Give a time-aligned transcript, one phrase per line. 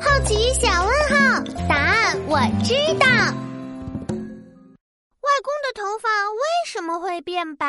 [0.00, 3.06] 好奇小问号，答案我知道。
[5.20, 7.66] 外公的头发为什么会变白？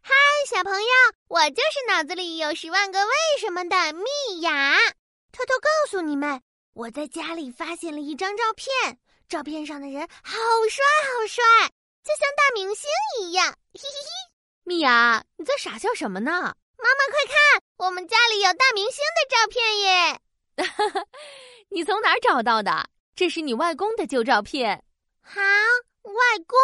[0.00, 0.14] 嗨，
[0.48, 0.88] 小朋友，
[1.28, 4.78] 我就是脑子里有十万个为什么的蜜雅。
[5.30, 6.40] 偷偷告诉你们，
[6.72, 8.98] 我在家里发现了一张照片，
[9.28, 10.32] 照片上的人好
[10.70, 11.44] 帅好帅，
[12.02, 12.88] 就像大明星
[13.20, 13.46] 一样。
[13.74, 14.10] 嘿嘿嘿，
[14.64, 16.30] 蜜雅，你在傻笑什么呢？
[16.30, 20.18] 妈妈，快看，我们家里有大明星的照片耶！
[20.64, 21.06] 哈哈，
[21.70, 22.88] 你从哪儿找到的？
[23.14, 24.82] 这是你外公的旧照片。
[25.20, 25.40] 哈，
[26.02, 26.58] 外公？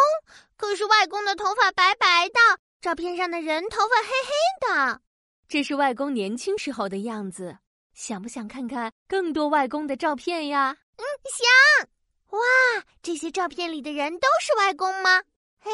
[0.57, 2.39] 可是外公的头发白白的，
[2.81, 5.01] 照片上的人头发黑黑的。
[5.47, 7.57] 这是外公年轻时候的样子。
[7.93, 10.77] 想不想看看更多外公的照片呀？
[10.97, 11.89] 嗯，想。
[12.29, 12.39] 哇，
[13.01, 15.23] 这些照片里的人都是外公吗？
[15.61, 15.71] 哎，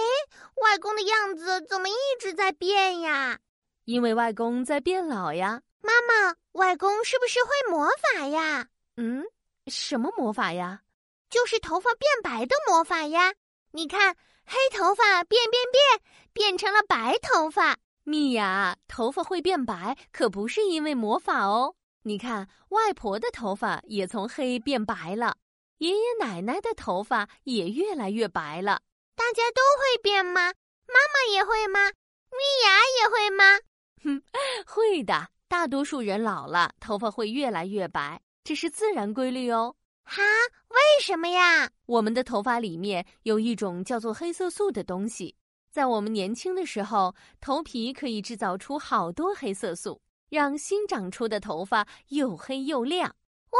[0.63, 3.39] 外公的样子怎么一直在变呀？
[3.85, 5.61] 因为外公在变老呀。
[5.81, 8.69] 妈妈，外公是不是会魔法呀？
[8.95, 9.25] 嗯，
[9.67, 10.81] 什么魔法呀？
[11.29, 13.33] 就是头发变白的魔法呀！
[13.71, 17.77] 你看，黑头发变变变，变成了白头发。
[18.03, 21.75] 蜜雅，头发会变白，可不是因为魔法哦。
[22.03, 25.35] 你看，外婆的头发也从黑变白了，
[25.79, 28.81] 爷爷奶奶的头发也越来越白了。
[29.13, 30.53] 大家都会变吗？
[30.87, 31.91] 妈妈也会吗？
[32.31, 33.59] 蜜芽也会吗？
[34.05, 34.23] 哼，
[34.65, 35.27] 会的。
[35.55, 39.73] 大多数人老了，头发会越来越白，这是自然规律哦。
[40.03, 40.21] 哈？
[40.67, 41.71] 为什么呀？
[41.85, 45.33] 我们的头发里面有一种叫做黑色素的东西，
[45.71, 53.07] 在我们年轻的时候，头皮可以制造出好多黑色素，让新长出的头发又黑又亮。
[53.51, 53.59] 哇，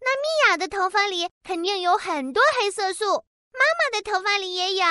[0.00, 3.04] 那米娅的头发里肯定有很多黑色素，
[3.52, 4.84] 妈妈的头发里也有。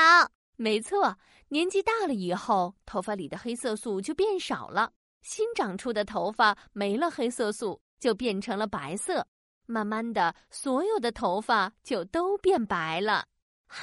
[0.58, 4.92] 没错，年纪大了以后，头发里的黑色素就变少了。
[5.24, 9.26] 新长出的头发没了黑色素，就变成了白色。
[9.66, 13.26] 慢慢的，所有的头发就都变白了。
[13.68, 13.82] 哈，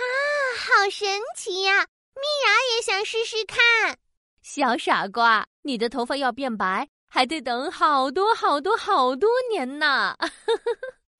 [0.58, 1.86] 好神奇呀！
[2.14, 3.98] 蜜雅也想试试看。
[4.42, 10.14] 小傻瓜，你的头发要变白，还得等好多好多好多年呢。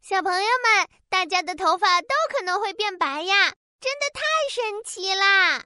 [0.03, 5.65] 小朋友们，大家的头发都可能会变白呀，真的太神奇啦！